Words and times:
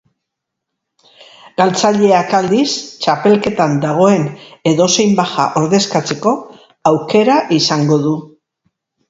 Galtzaileak, 1.61 2.33
aldiz, 2.37 2.71
txapelketan 3.03 3.75
dagoen 3.83 4.25
edozein 4.73 5.15
baja 5.21 5.47
ordezkatzeko 5.63 6.35
aukera 6.95 7.39
izango 7.61 8.01
du. 8.09 8.17